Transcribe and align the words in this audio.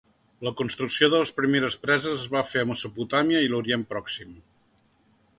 La 0.45 0.51
construcció 0.59 1.09
de 1.13 1.17
les 1.23 1.31
primeres 1.39 1.75
preses 1.83 2.15
es 2.23 2.23
va 2.35 2.43
fer 2.53 2.63
a 2.63 2.67
Mesopotàmia 2.69 3.41
i 3.49 3.51
l'Orient 3.51 3.83
Pròxim. 3.93 4.33